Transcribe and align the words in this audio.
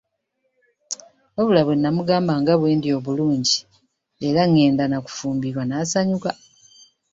Wabula 1.35 1.61
bwe 1.63 1.75
nnamugamba 1.77 2.33
nga 2.41 2.53
bwe 2.59 2.69
ndi 2.77 2.89
obulungi 2.97 3.57
era 4.27 4.41
ngenda 4.49 4.83
na 4.87 4.97
kufumbirwa 5.05 5.63
n'asanyuka. 5.65 6.31